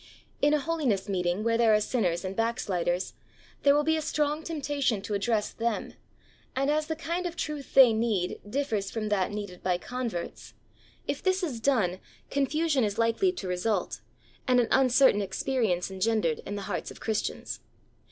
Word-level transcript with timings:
In 0.41 0.51
a 0.55 0.59
holiness 0.59 1.07
meeting, 1.07 1.43
where 1.43 1.59
there 1.59 1.75
are 1.75 1.79
sinners 1.79 2.25
and 2.25 2.35
backsliders, 2.35 3.13
there 3.61 3.75
will 3.75 3.83
be 3.83 3.95
a 3.97 4.01
strong 4.01 4.41
temptation 4.41 4.99
to 5.03 5.13
address 5.13 5.51
them, 5.51 5.93
and 6.55 6.71
as 6.71 6.87
the 6.87 6.95
kind 6.95 7.27
of 7.27 7.35
truth 7.35 7.75
they 7.75 7.93
need 7.93 8.39
differs 8.49 8.89
from 8.89 9.09
that 9.09 9.29
needed 9.31 9.61
by 9.61 9.77
converts, 9.77 10.55
if 11.07 11.21
this 11.21 11.43
is 11.43 11.59
done, 11.59 11.99
confusion 12.31 12.83
is 12.83 12.97
likely 12.97 13.31
to 13.33 13.47
result 13.47 14.01
and 14.47 14.59
an 14.59 14.69
uncertain 14.71 15.21
experience 15.21 15.91
engendered 15.91 16.39
in 16.47 16.55
the 16.55 16.63
hearts 16.63 16.89
of 16.89 16.99
Christians. 16.99 17.59